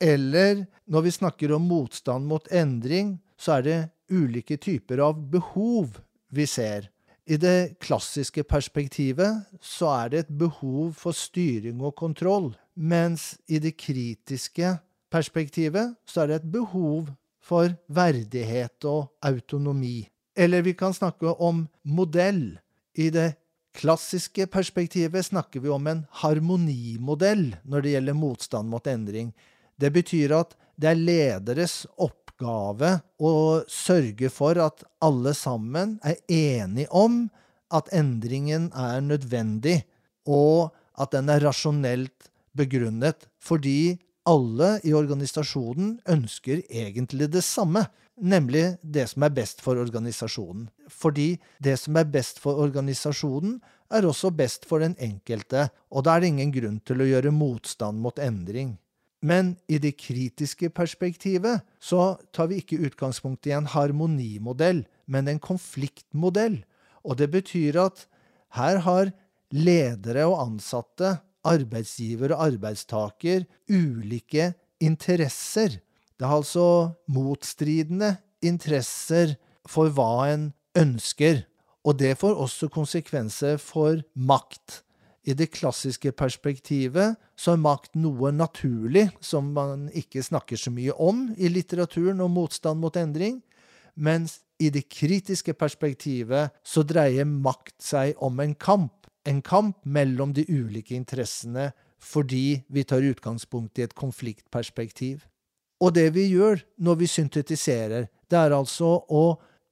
Eller 0.00 0.66
når 0.84 1.06
vi 1.06 1.14
snakker 1.16 1.54
om 1.56 1.68
motstand 1.68 2.28
mot 2.28 2.46
endring, 2.52 3.16
så 3.36 3.58
er 3.58 3.64
det 3.64 3.78
ulike 4.12 4.58
typer 4.60 5.00
av 5.02 5.18
behov 5.32 5.96
vi 6.28 6.46
ser. 6.46 6.90
I 7.26 7.40
det 7.42 7.80
klassiske 7.82 8.44
perspektivet 8.46 9.48
så 9.58 9.88
er 10.04 10.12
det 10.12 10.18
et 10.20 10.34
behov 10.38 10.92
for 10.94 11.16
styring 11.16 11.80
og 11.82 11.96
kontroll, 11.98 12.52
mens 12.76 13.34
i 13.48 13.58
det 13.58 13.74
kritiske 13.80 14.76
perspektivet 15.10 15.96
så 16.06 16.22
er 16.22 16.30
det 16.30 16.36
et 16.42 16.52
behov 16.52 17.08
for 17.46 17.70
verdighet 17.86 18.86
og 18.88 19.12
autonomi. 19.24 20.08
Eller 20.36 20.64
vi 20.66 20.74
kan 20.76 20.94
snakke 20.94 21.32
om 21.38 21.64
modell. 21.82 22.58
I 22.96 23.10
det 23.14 23.36
klassiske 23.76 24.46
perspektivet 24.52 25.28
snakker 25.28 25.60
vi 25.60 25.72
om 25.72 25.86
en 25.86 26.04
harmonimodell 26.22 27.50
når 27.64 27.84
det 27.84 27.96
gjelder 27.96 28.16
motstand 28.18 28.72
mot 28.72 28.86
endring. 28.90 29.32
Det 29.76 29.92
betyr 29.92 30.34
at 30.36 30.56
det 30.76 30.92
er 30.92 31.00
lederes 31.00 31.84
oppgave 31.96 32.98
å 33.20 33.32
sørge 33.68 34.30
for 34.32 34.58
at 34.60 34.84
alle 35.04 35.32
sammen 35.36 35.96
er 36.04 36.20
enige 36.32 36.90
om 36.92 37.26
at 37.74 37.88
endringen 37.96 38.70
er 38.76 39.00
nødvendig, 39.02 39.80
og 40.28 40.72
at 40.96 41.12
den 41.12 41.30
er 41.32 41.42
rasjonelt 41.44 42.28
begrunnet, 42.56 43.26
fordi 43.42 43.96
alle 44.26 44.76
i 44.84 44.92
organisasjonen 44.96 45.96
ønsker 46.10 46.64
egentlig 46.66 47.30
det 47.32 47.44
samme, 47.46 47.86
nemlig 48.16 48.76
det 48.82 49.06
som 49.12 49.24
er 49.26 49.34
best 49.36 49.62
for 49.64 49.78
organisasjonen. 49.80 50.68
Fordi 50.90 51.36
det 51.62 51.76
som 51.80 51.96
er 51.96 52.08
best 52.10 52.40
for 52.42 52.58
organisasjonen, 52.62 53.60
er 53.86 54.02
også 54.02 54.32
best 54.34 54.66
for 54.66 54.82
den 54.82 54.96
enkelte, 54.98 55.68
og 55.94 56.04
da 56.04 56.16
er 56.16 56.24
det 56.24 56.32
ingen 56.32 56.50
grunn 56.54 56.80
til 56.82 57.02
å 57.02 57.06
gjøre 57.06 57.30
motstand 57.30 58.02
mot 58.02 58.18
endring. 58.18 58.74
Men 59.22 59.54
i 59.70 59.78
det 59.82 59.94
kritiske 60.00 60.72
perspektivet 60.74 61.62
så 61.82 62.16
tar 62.34 62.50
vi 62.50 62.58
ikke 62.60 62.80
utgangspunkt 62.88 63.46
i 63.46 63.54
en 63.54 63.68
harmonimodell, 63.70 64.82
men 65.06 65.30
en 65.30 65.38
konfliktmodell. 65.42 66.64
Og 67.06 67.18
det 67.22 67.30
betyr 67.30 67.78
at 67.86 68.08
her 68.58 68.82
har 68.82 69.12
ledere 69.54 70.26
og 70.26 70.40
ansatte 70.42 71.16
arbeidsgiver 71.46 72.34
og 72.34 72.46
arbeidstaker 72.50 73.46
ulike 73.70 74.52
interesser. 74.82 75.78
Det 76.16 76.24
er 76.24 76.32
altså 76.38 76.68
motstridende 77.12 78.16
interesser 78.44 79.36
for 79.68 79.92
hva 79.92 80.30
en 80.32 80.50
ønsker. 80.78 81.44
Og 81.86 81.98
det 82.00 82.16
får 82.18 82.34
også 82.34 82.68
konsekvenser 82.72 83.60
for 83.62 84.00
makt. 84.14 84.82
I 85.26 85.34
det 85.34 85.50
klassiske 85.54 86.12
perspektivet 86.14 87.16
så 87.38 87.54
er 87.54 87.62
makt 87.62 87.96
noe 87.98 88.30
naturlig, 88.32 89.08
som 89.20 89.50
man 89.54 89.88
ikke 89.94 90.22
snakker 90.22 90.58
så 90.58 90.70
mye 90.70 90.94
om 91.02 91.28
i 91.36 91.50
litteraturen 91.50 92.22
om 92.22 92.34
motstand 92.38 92.80
mot 92.80 92.96
endring, 92.96 93.40
mens 93.94 94.40
i 94.62 94.70
det 94.70 94.86
kritiske 94.92 95.52
perspektivet 95.58 96.54
så 96.64 96.84
dreier 96.86 97.26
makt 97.26 97.74
seg 97.82 98.14
om 98.22 98.38
en 98.40 98.54
kamp 98.54 99.05
en 99.26 99.42
kamp 99.42 99.78
mellom 99.84 100.32
de 100.36 100.46
ulike 100.48 100.94
interessene 100.96 101.70
fordi 102.02 102.60
vi 102.72 102.84
tar 102.84 103.04
utgangspunkt 103.06 103.78
i 103.80 103.86
et 103.86 103.96
konfliktperspektiv. 103.96 105.24
Og 105.82 105.92
det 105.96 106.10
vi 106.14 106.28
gjør 106.30 106.62
når 106.80 107.00
vi 107.02 107.08
syntetiserer, 107.10 108.08
det 108.30 108.38
er 108.38 108.54
altså 108.56 108.98
å 109.12 109.24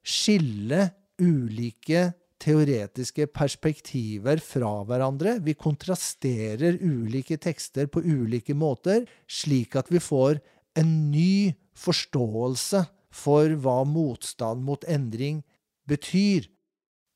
skille 0.04 0.90
ulike 1.20 2.10
teoretiske 2.44 3.28
perspektiver 3.32 4.42
fra 4.44 4.82
hverandre. 4.84 5.38
Vi 5.44 5.54
kontrasterer 5.56 6.80
ulike 6.82 7.38
tekster 7.40 7.88
på 7.88 8.02
ulike 8.04 8.56
måter, 8.56 9.06
slik 9.28 9.76
at 9.80 9.88
vi 9.92 10.02
får 10.02 10.42
en 10.76 10.92
ny 11.12 11.54
forståelse 11.78 12.84
for 13.14 13.54
hva 13.62 13.80
motstand 13.86 14.64
mot 14.66 14.84
endring 14.90 15.40
betyr. 15.88 16.50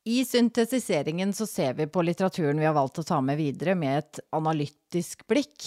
I 0.09 0.25
syntetiseringen 0.25 1.33
så 1.33 1.47
ser 1.47 1.75
vi 1.75 1.85
på 1.87 2.03
litteraturen 2.03 2.59
vi 2.59 2.65
har 2.65 2.73
valgt 2.73 3.03
å 3.03 3.03
ta 3.05 3.19
med 3.21 3.37
videre, 3.37 3.75
med 3.77 3.99
et 3.99 4.21
analytisk 4.33 5.27
blikk. 5.29 5.67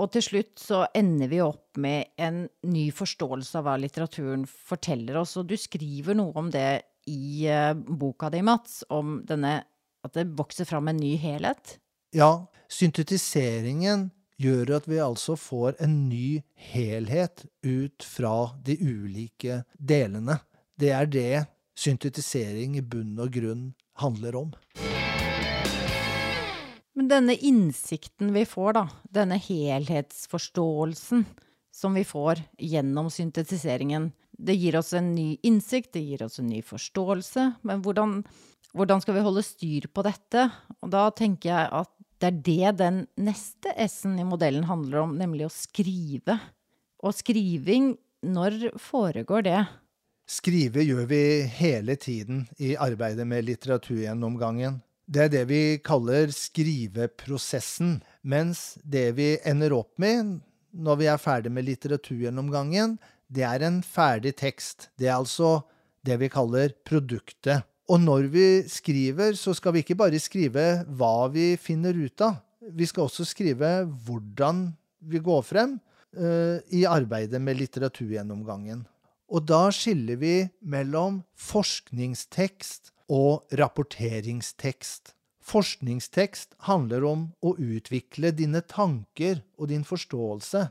Og 0.00 0.08
til 0.14 0.24
slutt 0.24 0.62
så 0.62 0.78
ender 0.96 1.28
vi 1.28 1.42
opp 1.44 1.76
med 1.76 2.14
en 2.16 2.46
ny 2.72 2.86
forståelse 2.96 3.60
av 3.60 3.66
hva 3.66 3.74
litteraturen 3.82 4.46
forteller 4.48 5.18
oss. 5.20 5.34
Og 5.36 5.50
du 5.50 5.58
skriver 5.60 6.16
noe 6.16 6.32
om 6.40 6.48
det 6.54 6.80
i 7.04 7.44
uh, 7.52 7.74
boka 7.76 8.32
di, 8.32 8.40
Mats, 8.40 8.80
om 8.88 9.18
denne 9.28 9.58
at 10.00 10.16
det 10.16 10.24
vokser 10.40 10.64
fram 10.72 10.88
en 10.88 10.96
ny 10.96 11.12
helhet? 11.20 11.76
Ja, 12.16 12.46
syntetiseringen 12.72 14.08
gjør 14.40 14.78
at 14.78 14.88
vi 14.88 15.04
altså 15.04 15.36
får 15.36 15.76
en 15.84 16.06
ny 16.08 16.40
helhet 16.72 17.44
ut 17.60 18.08
fra 18.08 18.54
de 18.64 18.80
ulike 18.80 19.66
delene. 19.76 20.40
Det 20.80 20.96
er 20.96 21.12
det 21.12 21.44
syntetisering 21.76 22.80
i 22.80 22.84
bunn 22.84 23.20
og 23.20 23.36
grunn 23.36 23.70
handler 24.00 24.36
om. 24.36 24.52
Men 26.94 27.08
denne 27.08 27.34
innsikten 27.34 28.32
vi 28.34 28.44
får, 28.46 28.76
da, 28.76 28.84
denne 29.10 29.38
helhetsforståelsen 29.40 31.24
som 31.72 31.94
vi 31.96 32.04
får 32.04 32.42
gjennom 32.60 33.08
syntetiseringen, 33.10 34.10
det 34.32 34.58
gir 34.60 34.76
oss 34.76 34.92
en 34.96 35.14
ny 35.14 35.38
innsikt, 35.42 35.92
det 35.96 36.02
gir 36.04 36.24
oss 36.26 36.38
en 36.40 36.50
ny 36.50 36.60
forståelse. 36.66 37.46
Men 37.68 37.82
hvordan, 37.84 38.20
hvordan 38.76 39.02
skal 39.04 39.16
vi 39.16 39.24
holde 39.24 39.44
styr 39.46 39.88
på 39.92 40.04
dette? 40.04 40.48
Og 40.82 40.92
da 40.92 41.06
tenker 41.16 41.52
jeg 41.52 41.70
at 41.82 41.92
det 42.22 42.28
er 42.28 42.42
det 42.46 42.72
den 42.78 42.98
neste 43.18 43.72
S-en 43.82 44.18
i 44.20 44.26
modellen 44.26 44.68
handler 44.68 45.02
om, 45.02 45.16
nemlig 45.18 45.48
å 45.48 45.54
skrive. 45.54 46.38
Og 47.02 47.16
skriving, 47.18 47.96
når 48.22 48.76
foregår 48.78 49.48
det? 49.48 49.60
Skrive 50.28 50.84
gjør 50.86 51.06
vi 51.10 51.22
hele 51.58 51.96
tiden 51.96 52.46
i 52.58 52.76
arbeidet 52.76 53.26
med 53.26 53.44
litteraturgjennomgangen. 53.48 54.80
Det 55.06 55.26
er 55.26 55.32
det 55.32 55.42
vi 55.50 55.62
kaller 55.84 56.30
skriveprosessen, 56.32 57.98
mens 58.22 58.78
det 58.84 59.10
vi 59.18 59.34
ender 59.44 59.74
opp 59.76 59.98
med 60.00 60.38
når 60.72 60.98
vi 61.00 61.08
er 61.10 61.20
ferdig 61.20 61.52
med 61.52 61.66
litteraturgjennomgangen, 61.68 62.96
det 63.32 63.44
er 63.44 63.64
en 63.66 63.80
ferdig 63.84 64.34
tekst. 64.40 64.88
Det 64.96 65.08
er 65.08 65.18
altså 65.18 65.62
det 66.04 66.18
vi 66.20 66.30
kaller 66.32 66.72
produktet. 66.86 67.66
Og 67.92 68.00
når 68.00 68.28
vi 68.32 68.46
skriver, 68.70 69.36
så 69.36 69.54
skal 69.56 69.76
vi 69.76 69.82
ikke 69.84 69.98
bare 70.00 70.20
skrive 70.22 70.84
hva 70.88 71.28
vi 71.32 71.52
finner 71.60 71.96
ut 71.96 72.24
av. 72.24 72.40
Vi 72.72 72.86
skal 72.88 73.08
også 73.08 73.26
skrive 73.28 73.82
hvordan 74.06 74.70
vi 75.12 75.20
går 75.20 75.42
frem 75.44 75.76
uh, 76.16 76.56
i 76.72 76.84
arbeidet 76.88 77.40
med 77.42 77.58
litteraturgjennomgangen. 77.58 78.84
Og 79.32 79.46
da 79.48 79.70
skiller 79.72 80.18
vi 80.20 80.34
mellom 80.60 81.22
forskningstekst 81.40 82.92
og 83.12 83.48
rapporteringstekst. 83.56 85.14
Forskningstekst 85.42 86.54
handler 86.68 87.06
om 87.08 87.24
å 87.40 87.54
utvikle 87.56 88.30
dine 88.36 88.60
tanker 88.68 89.40
og 89.56 89.70
din 89.72 89.86
forståelse, 89.88 90.66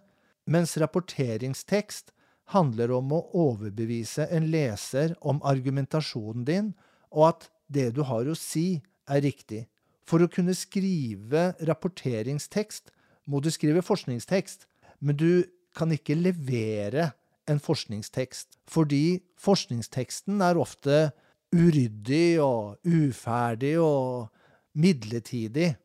mens 0.45 0.77
rapporteringstekst 0.77 2.13
handler 2.53 2.93
om 2.93 3.11
å 3.15 3.23
overbevise 3.47 4.27
en 4.29 4.47
leser 4.53 5.15
om 5.21 5.41
argumentasjonen 5.47 6.45
din, 6.47 6.71
og 7.11 7.27
at 7.31 7.49
det 7.71 7.89
du 7.95 8.03
har 8.07 8.29
å 8.29 8.37
si, 8.37 8.81
er 9.09 9.23
riktig. 9.25 9.65
For 10.07 10.21
å 10.21 10.29
kunne 10.31 10.53
skrive 10.55 11.51
rapporteringstekst 11.67 12.93
må 13.25 13.41
du 13.41 13.49
skrive 13.53 13.83
forskningstekst, 13.85 14.67
men 15.01 15.17
du 15.17 15.43
kan 15.75 15.91
ikke 15.95 16.19
levere 16.19 17.11
en 17.49 17.59
forskningstekst, 17.61 18.59
fordi 18.69 19.21
forskningsteksten 19.41 20.41
er 20.45 20.59
ofte 20.61 21.09
uryddig 21.51 22.39
og 22.43 22.79
uferdig 22.87 23.75
og 23.81 24.29
midlertidig, 24.77 25.75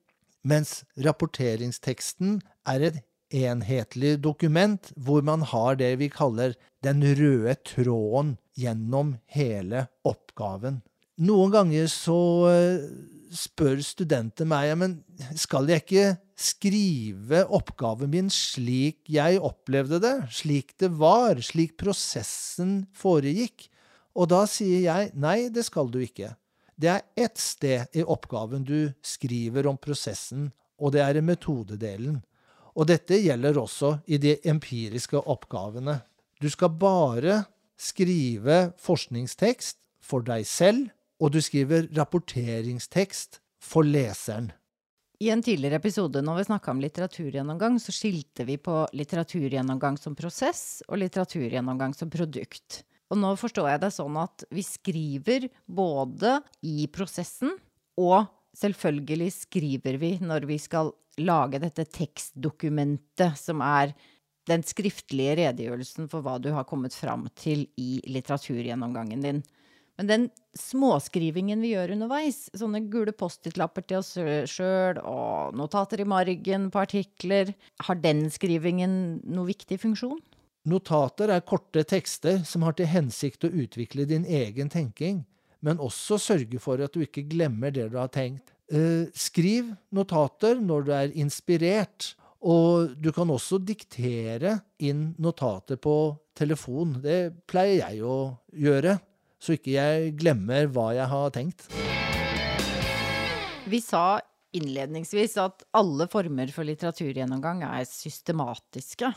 mens 0.46 0.84
rapporteringsteksten 1.02 2.40
er 2.70 2.88
et 2.90 3.00
enhetlig 3.34 4.16
dokument 4.22 4.92
hvor 4.94 5.24
man 5.26 5.42
har 5.42 5.74
det 5.80 5.96
vi 5.98 6.08
kaller 6.12 6.54
den 6.86 7.02
røde 7.02 7.56
tråden 7.66 8.36
gjennom 8.54 9.16
hele 9.34 9.88
oppgaven. 10.06 10.82
Noen 11.26 11.52
ganger 11.54 11.88
så 11.90 12.20
eh, 12.52 12.86
spør 13.34 13.80
studenter 13.84 14.48
meg 14.48 14.72
men 14.78 14.96
skal 15.38 15.68
jeg 15.70 15.84
ikke 15.84 16.08
skrive 16.36 17.42
oppgaven 17.56 18.12
min 18.12 18.28
slik 18.32 19.08
jeg 19.10 19.40
opplevde 19.40 20.00
det, 20.02 20.14
slik 20.34 20.74
det 20.80 20.92
var, 21.00 21.40
slik 21.40 21.76
prosessen 21.80 22.84
foregikk. 22.96 23.68
Og 24.16 24.30
da 24.32 24.44
sier 24.48 24.84
jeg 24.84 25.12
nei, 25.16 25.48
det 25.52 25.66
skal 25.68 25.90
du 25.92 25.98
ikke. 26.04 26.34
Det 26.76 26.90
er 26.92 27.04
ett 27.16 27.40
sted 27.40 27.96
i 27.96 28.04
oppgaven 28.04 28.64
du 28.68 28.92
skriver 29.04 29.68
om 29.68 29.78
prosessen, 29.80 30.50
og 30.76 30.92
det 30.92 31.02
er 31.04 31.16
i 31.16 31.24
metodedelen. 31.24 32.20
Og 32.76 32.88
dette 32.90 33.16
gjelder 33.16 33.56
også 33.56 33.94
i 34.12 34.18
de 34.20 34.34
empiriske 34.48 35.16
oppgavene. 35.16 36.02
Du 36.40 36.50
skal 36.52 36.74
bare 36.76 37.42
skrive 37.80 38.74
forskningstekst 38.80 39.80
for 40.04 40.24
deg 40.24 40.44
selv, 40.48 40.90
og 41.22 41.32
du 41.32 41.40
skriver 41.42 41.88
rapporteringstekst 41.96 43.40
for 43.62 43.86
leseren. 43.86 44.52
I 45.16 45.30
en 45.32 45.40
tidligere 45.40 45.80
episode 45.80 46.20
når 46.20 46.42
vi 46.42 46.48
snakka 46.50 46.74
om 46.74 46.80
litteraturgjennomgang, 46.84 47.78
så 47.80 47.94
skilte 47.94 48.44
vi 48.44 48.58
på 48.60 48.82
litteraturgjennomgang 48.92 49.96
som 49.96 50.16
prosess 50.18 50.82
og 50.90 51.00
litteraturgjennomgang 51.00 51.96
som 51.96 52.10
produkt. 52.12 52.82
Og 53.08 53.20
nå 53.22 53.30
forstår 53.40 53.70
jeg 53.70 53.82
det 53.86 53.92
sånn 53.96 54.18
at 54.20 54.44
vi 54.52 54.64
skriver 54.66 55.48
både 55.64 56.40
i 56.66 56.84
prosessen, 56.92 57.54
og 57.96 58.26
selvfølgelig 58.58 59.30
skriver 59.38 59.96
vi 60.02 60.12
når 60.20 60.48
vi 60.50 60.58
skal 60.60 60.92
lage 61.22 61.62
dette 61.62 61.86
tekstdokumentet 61.96 63.40
som 63.40 63.62
er 63.64 63.94
den 64.46 64.62
skriftlige 64.66 65.38
redegjørelsen 65.40 66.10
for 66.12 66.22
hva 66.22 66.36
du 66.42 66.50
har 66.54 66.66
kommet 66.68 66.94
fram 66.94 67.24
til 67.38 67.64
i 67.80 68.02
litteraturgjennomgangen 68.04 69.24
din. 69.24 69.40
Men 69.96 70.10
den 70.10 70.24
småskrivingen 70.56 71.62
vi 71.64 71.72
gjør 71.72 71.94
underveis, 71.94 72.46
sånne 72.56 72.82
gule 72.92 73.14
Post-It-lapper 73.16 73.86
til 73.88 74.00
oss 74.02 74.12
sjøl 74.50 75.00
og 75.00 75.56
notater 75.56 76.02
i 76.02 76.08
margen 76.08 76.68
på 76.72 76.82
artikler, 76.82 77.54
har 77.88 78.02
den 78.02 78.26
skrivingen 78.32 79.22
noe 79.24 79.48
viktig 79.48 79.80
funksjon? 79.80 80.20
Notater 80.66 81.30
er 81.30 81.46
korte 81.46 81.84
tekster 81.86 82.42
som 82.44 82.66
har 82.66 82.76
til 82.76 82.90
hensikt 82.90 83.46
å 83.46 83.52
utvikle 83.54 84.04
din 84.10 84.26
egen 84.26 84.68
tenking, 84.72 85.22
men 85.64 85.80
også 85.80 86.18
sørge 86.20 86.60
for 86.60 86.82
at 86.82 86.92
du 86.92 87.04
ikke 87.06 87.24
glemmer 87.30 87.72
det 87.72 87.88
du 87.92 87.98
har 88.00 88.12
tenkt. 88.12 88.52
Eh, 88.66 89.06
skriv 89.14 89.70
notater 89.94 90.58
når 90.60 90.86
du 90.86 90.92
er 90.96 91.16
inspirert, 91.16 92.12
og 92.46 92.92
du 93.00 93.12
kan 93.14 93.30
også 93.32 93.58
diktere 93.62 94.58
inn 94.82 95.14
notater 95.22 95.78
på 95.80 96.16
telefon. 96.36 96.98
Det 97.02 97.46
pleier 97.48 97.86
jeg 97.86 98.02
å 98.04 98.18
gjøre 98.52 98.98
så 99.42 99.56
ikke 99.56 99.74
jeg 99.74 100.14
glemmer 100.20 100.70
hva 100.72 100.90
jeg 100.96 101.10
har 101.10 101.34
tenkt. 101.34 101.68
Vi 103.66 103.80
sa 103.82 104.20
innledningsvis 104.56 105.36
at 105.42 105.64
alle 105.76 106.06
former 106.10 106.50
for 106.54 106.68
litteraturgjennomgang 106.68 107.64
er 107.66 107.86
systematiske. 107.88 109.10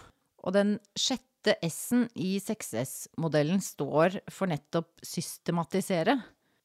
Og 0.43 0.55
den 0.55 0.77
sjette 0.97 1.55
S-en 1.67 2.07
i 2.19 2.37
6S-modellen 2.43 3.61
står 3.63 4.19
for 4.33 4.51
nettopp 4.51 5.03
systematisere. 5.05 6.17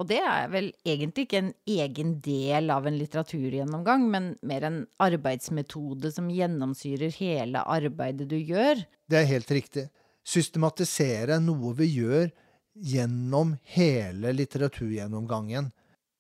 Og 0.02 0.08
det 0.10 0.18
er 0.26 0.48
vel 0.50 0.72
egentlig 0.82 1.28
ikke 1.28 1.40
en 1.42 1.52
egen 1.70 2.16
del 2.24 2.72
av 2.74 2.88
en 2.88 2.96
litteraturgjennomgang, 2.98 4.08
men 4.10 4.32
mer 4.42 4.66
en 4.66 4.80
arbeidsmetode 5.02 6.10
som 6.16 6.32
gjennomsyrer 6.32 7.14
hele 7.20 7.62
arbeidet 7.62 8.26
du 8.32 8.38
gjør. 8.40 8.82
Det 9.06 9.20
er 9.20 9.30
helt 9.30 9.52
riktig. 9.54 9.86
Systematisere 10.26 11.38
noe 11.44 11.76
vi 11.78 11.92
gjør 12.00 12.32
gjennom 12.74 13.56
hele 13.62 14.32
litteraturgjennomgangen. 14.32 15.70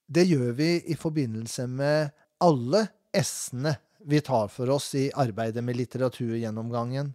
Det 0.06 0.24
gjør 0.28 0.52
vi 0.52 0.70
i 0.92 0.96
forbindelse 0.96 1.66
med 1.66 2.10
alle 2.44 2.86
S-ene 3.14 3.76
vi 4.04 4.20
tar 4.20 4.48
for 4.52 4.70
oss 4.70 4.94
i 4.94 5.10
arbeidet 5.14 5.64
med 5.64 5.76
litteraturgjennomgangen. 5.76 7.14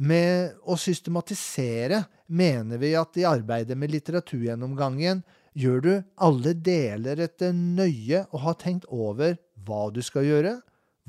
Med 0.00 0.56
å 0.64 0.78
systematisere 0.80 2.04
mener 2.32 2.80
vi 2.80 2.94
at 2.96 3.18
i 3.20 3.26
arbeidet 3.28 3.76
med 3.76 3.92
litteraturgjennomgangen 3.92 5.20
gjør 5.52 5.80
du 5.84 5.92
alle 6.16 6.54
deler 6.54 7.20
etter 7.26 7.52
nøye 7.52 8.24
å 8.30 8.40
ha 8.46 8.54
tenkt 8.56 8.86
over 8.88 9.36
hva 9.66 9.90
du 9.92 10.00
skal 10.02 10.24
gjøre, 10.24 10.54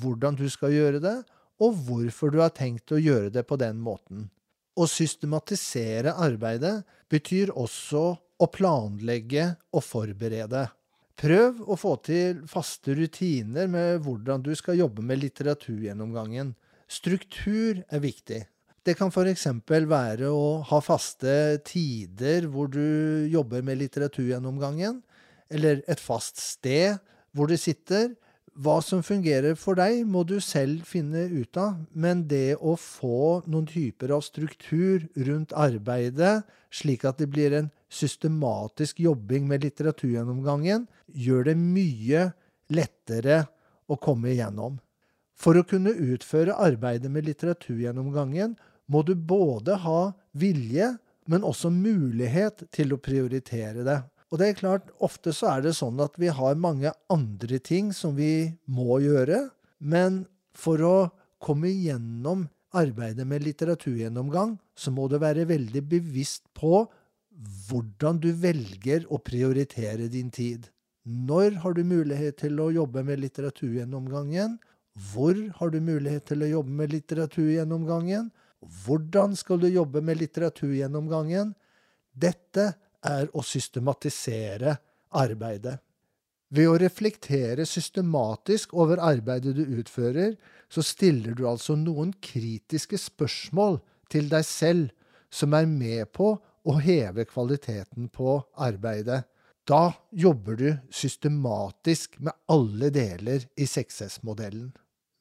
hvordan 0.02 0.36
du 0.36 0.50
skal 0.52 0.76
gjøre 0.76 1.00
det, 1.00 1.16
og 1.62 1.78
hvorfor 1.88 2.34
du 2.34 2.42
har 2.42 2.52
tenkt 2.58 2.92
å 2.92 3.00
gjøre 3.00 3.32
det 3.32 3.46
på 3.48 3.56
den 3.62 3.80
måten. 3.80 4.28
Å 4.80 4.88
systematisere 4.88 6.14
arbeidet 6.16 6.78
betyr 7.12 7.52
også 7.52 8.04
å 8.42 8.48
planlegge 8.52 9.50
og 9.76 9.84
forberede. 9.84 10.64
Prøv 11.22 11.60
å 11.70 11.76
få 11.78 11.98
til 12.06 12.40
faste 12.50 12.96
rutiner 12.98 13.68
med 13.70 14.00
hvordan 14.06 14.42
du 14.42 14.54
skal 14.58 14.80
jobbe 14.80 15.04
med 15.06 15.20
litteraturgjennomgangen. 15.22 16.56
Struktur 16.90 17.84
er 17.92 18.02
viktig. 18.02 18.40
Det 18.82 18.96
kan 18.98 19.12
f.eks. 19.14 19.46
være 19.70 20.32
å 20.34 20.64
ha 20.66 20.80
faste 20.82 21.60
tider 21.68 22.48
hvor 22.50 22.72
du 22.74 23.28
jobber 23.30 23.62
med 23.62 23.78
litteraturgjennomgangen, 23.84 25.04
eller 25.52 25.84
et 25.86 26.02
fast 26.02 26.42
sted 26.42 26.98
hvor 27.36 27.52
du 27.52 27.58
sitter, 27.60 28.16
hva 28.60 28.82
som 28.84 29.04
fungerer 29.04 29.56
for 29.56 29.80
deg, 29.80 30.04
må 30.04 30.24
du 30.28 30.36
selv 30.44 30.84
finne 30.88 31.24
ut 31.32 31.58
av, 31.60 31.78
men 31.94 32.26
det 32.28 32.58
å 32.60 32.76
få 32.80 33.42
noen 33.48 33.68
typer 33.70 34.12
av 34.12 34.26
struktur 34.26 35.08
rundt 35.16 35.56
arbeidet, 35.56 36.42
slik 36.72 37.06
at 37.08 37.22
det 37.22 37.30
blir 37.32 37.56
en 37.56 37.72
systematisk 37.92 39.00
jobbing 39.04 39.48
med 39.48 39.64
litteraturgjennomgangen, 39.66 40.86
gjør 41.08 41.52
det 41.52 41.58
mye 41.60 42.28
lettere 42.72 43.46
å 43.92 43.98
komme 44.00 44.34
igjennom. 44.34 44.80
For 45.36 45.58
å 45.58 45.66
kunne 45.68 45.96
utføre 45.96 46.60
arbeidet 46.60 47.12
med 47.12 47.26
litteraturgjennomgangen 47.28 48.58
må 48.92 49.02
du 49.08 49.16
både 49.16 49.80
ha 49.86 50.12
vilje, 50.38 50.96
men 51.32 51.46
også 51.48 51.72
mulighet 51.72 52.66
til 52.76 52.94
å 52.94 53.00
prioritere 53.02 53.86
det. 53.88 54.00
Og 54.32 54.40
det 54.40 54.48
er 54.48 54.60
klart, 54.62 54.88
ofte 55.04 55.34
så 55.36 55.58
er 55.58 55.66
det 55.66 55.76
sånn 55.76 56.00
at 56.04 56.16
vi 56.20 56.32
har 56.32 56.60
mange 56.60 56.94
andre 57.12 57.60
ting 57.60 57.92
som 57.96 58.16
vi 58.16 58.54
må 58.64 59.02
gjøre, 59.04 59.50
men 59.84 60.24
for 60.56 60.80
å 60.88 60.96
komme 61.44 61.68
igjennom 61.72 62.48
arbeidet 62.72 63.26
med 63.28 63.44
litteraturgjennomgang, 63.44 64.56
så 64.76 64.94
må 64.96 65.10
du 65.12 65.18
være 65.20 65.50
veldig 65.50 65.84
bevisst 65.92 66.46
på 66.56 66.86
hvordan 67.68 68.22
du 68.24 68.30
velger 68.38 69.04
å 69.12 69.20
prioritere 69.20 70.08
din 70.12 70.30
tid. 70.32 70.70
Når 71.04 71.58
har 71.64 71.74
du 71.76 71.84
mulighet 71.88 72.38
til 72.44 72.60
å 72.62 72.70
jobbe 72.72 73.04
med 73.04 73.20
litteraturgjennomgangen? 73.24 74.60
Hvor 75.12 75.36
har 75.58 75.72
du 75.74 75.80
mulighet 75.82 76.28
til 76.30 76.46
å 76.46 76.52
jobbe 76.52 76.76
med 76.84 76.94
litteraturgjennomgangen? 76.94 78.30
Hvordan 78.86 79.36
skal 79.36 79.64
du 79.64 79.68
jobbe 79.72 80.04
med 80.06 80.22
litteraturgjennomgangen? 80.22 81.56
Dette 82.14 82.74
er 83.08 83.30
å 83.34 83.44
systematisere 83.46 84.76
arbeidet. 85.18 85.78
Ved 86.52 86.68
å 86.68 86.78
reflektere 86.82 87.64
systematisk 87.68 88.74
over 88.76 89.00
arbeidet 89.00 89.56
du 89.56 89.64
utfører, 89.80 90.36
så 90.68 90.84
stiller 90.84 91.36
du 91.36 91.46
altså 91.48 91.78
noen 91.80 92.12
kritiske 92.20 93.00
spørsmål 93.00 93.80
til 94.12 94.28
deg 94.32 94.44
selv 94.48 94.92
som 95.32 95.56
er 95.56 95.70
med 95.70 96.12
på 96.12 96.34
å 96.36 96.76
heve 96.84 97.24
kvaliteten 97.30 98.10
på 98.12 98.36
arbeidet. 98.60 99.24
Da 99.64 99.94
jobber 100.12 100.60
du 100.60 100.70
systematisk 100.92 102.20
med 102.20 102.36
alle 102.52 102.92
deler 102.92 103.46
i 103.56 103.68
6S-modellen. 103.70 104.74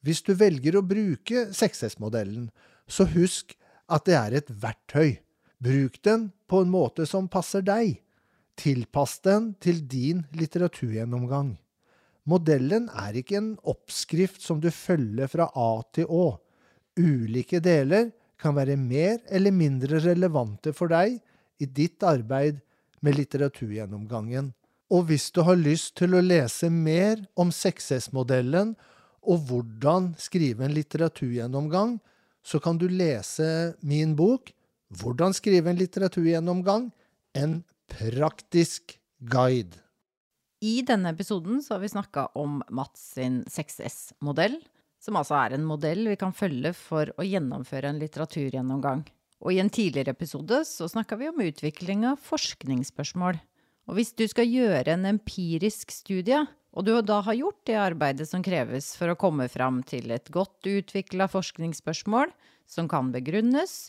Hvis 0.03 0.25
du 0.27 0.33
velger 0.35 0.79
å 0.79 0.83
bruke 0.83 1.47
6S-modellen, 1.55 2.49
så 2.91 3.07
husk 3.13 3.55
at 3.91 4.07
det 4.09 4.17
er 4.17 4.39
et 4.41 4.51
verktøy. 4.51 5.21
Bruk 5.61 6.03
den 6.03 6.31
på 6.49 6.63
en 6.65 6.71
måte 6.73 7.07
som 7.07 7.29
passer 7.29 7.65
deg. 7.65 7.99
Tilpass 8.57 9.19
den 9.25 9.53
til 9.61 9.83
din 9.89 10.23
litteraturgjennomgang. 10.37 11.55
Modellen 12.29 12.89
er 12.93 13.17
ikke 13.21 13.39
en 13.39 13.51
oppskrift 13.69 14.43
som 14.45 14.61
du 14.61 14.71
følger 14.73 15.29
fra 15.33 15.49
A 15.57 15.83
til 15.93 16.09
Å. 16.09 16.39
Ulike 17.01 17.61
deler 17.65 18.11
kan 18.41 18.57
være 18.57 18.77
mer 18.81 19.19
eller 19.29 19.53
mindre 19.53 20.01
relevante 20.05 20.73
for 20.77 20.93
deg 20.93 21.19
i 21.61 21.69
ditt 21.69 22.05
arbeid 22.05 22.61
med 23.05 23.17
litteraturgjennomgangen. 23.21 24.53
Og 24.91 25.07
hvis 25.09 25.29
du 25.33 25.43
har 25.47 25.61
lyst 25.61 25.95
til 26.01 26.17
å 26.17 26.23
lese 26.25 26.71
mer 26.73 27.21
om 27.39 27.53
6S-modellen 27.55 28.75
og 29.21 29.45
hvordan 29.49 30.15
skrive 30.19 30.65
en 30.67 30.75
litteraturgjennomgang, 30.75 31.99
så 32.43 32.59
kan 32.65 32.81
du 32.81 32.89
lese 32.89 33.77
min 33.85 34.17
bok 34.17 34.51
hvordan 34.99 35.35
skrive 35.37 35.71
en 35.71 35.79
litteraturgjennomgang? 35.79 36.91
En 37.39 37.61
praktisk 37.91 38.97
guide. 39.19 39.79
I 40.61 40.83
denne 40.85 41.15
episoden 41.15 41.63
så 41.65 41.77
har 41.77 41.85
vi 41.85 41.93
snakka 41.93 42.27
om 42.37 42.61
Mats 42.69 43.15
sin 43.15 43.41
6S-modell, 43.49 44.59
som 45.01 45.17
altså 45.17 45.39
er 45.39 45.57
en 45.57 45.65
modell 45.65 46.11
vi 46.11 46.19
kan 46.21 46.35
følge 46.37 46.75
for 46.77 47.13
å 47.17 47.25
gjennomføre 47.25 47.89
en 47.89 48.01
litteraturgjennomgang. 48.03 49.07
Og 49.41 49.55
i 49.55 49.61
en 49.63 49.73
tidligere 49.73 50.13
episode 50.13 50.61
så 50.69 50.89
snakka 50.91 51.17
vi 51.17 51.31
om 51.31 51.41
utvikling 51.41 52.05
av 52.11 52.21
forskningsspørsmål. 52.27 53.39
Og 53.89 53.97
hvis 53.97 54.13
du 54.13 54.27
skal 54.29 54.51
gjøre 54.51 54.93
en 54.93 55.09
empirisk 55.09 55.95
studie, 55.95 56.43
og 56.77 56.85
du 56.87 56.93
da 57.03 57.23
har 57.25 57.39
gjort 57.39 57.65
det 57.67 57.79
arbeidet 57.81 58.29
som 58.29 58.45
kreves 58.45 58.93
for 58.99 59.11
å 59.11 59.19
komme 59.19 59.49
fram 59.51 59.81
til 59.83 60.13
et 60.15 60.29
godt 60.31 60.69
utvikla 60.69 61.27
forskningsspørsmål 61.33 62.31
som 62.71 62.87
kan 62.91 63.09
begrunnes, 63.15 63.89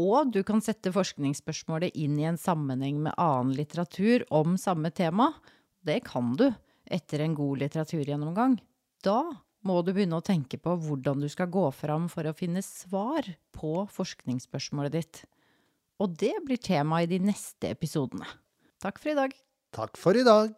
og 0.00 0.32
du 0.34 0.40
kan 0.46 0.62
sette 0.64 0.92
forskningsspørsmålet 0.94 1.96
inn 1.98 2.16
i 2.20 2.26
en 2.28 2.40
sammenheng 2.40 3.02
med 3.04 3.16
annen 3.20 3.52
litteratur 3.58 4.24
om 4.34 4.56
samme 4.60 4.92
tema, 4.96 5.30
det 5.84 6.00
kan 6.08 6.34
du 6.40 6.48
etter 6.90 7.22
en 7.24 7.36
god 7.38 7.62
litteraturgjennomgang, 7.62 8.58
da 9.04 9.22
må 9.66 9.80
du 9.84 9.92
begynne 9.92 10.18
å 10.18 10.24
tenke 10.24 10.58
på 10.60 10.74
hvordan 10.86 11.20
du 11.20 11.28
skal 11.30 11.50
gå 11.52 11.66
fram 11.76 12.08
for 12.12 12.26
å 12.26 12.36
finne 12.36 12.62
svar 12.64 13.28
på 13.56 13.84
forskningsspørsmålet 13.92 14.96
ditt. 14.96 15.22
Og 16.00 16.16
det 16.20 16.34
blir 16.46 16.60
tema 16.60 17.02
i 17.04 17.10
de 17.10 17.20
neste 17.22 17.74
episodene. 17.74 18.28
Takk 18.80 19.02
for 19.02 19.12
i 19.12 19.18
dag. 19.18 19.36
Takk 19.76 20.00
for 20.00 20.16
i 20.16 20.24
dag. 20.26 20.56